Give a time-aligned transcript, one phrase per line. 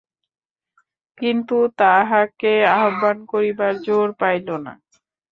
[1.17, 4.73] কিন্তু তাহাকে আহ্বান করিবার জোর পাইল না।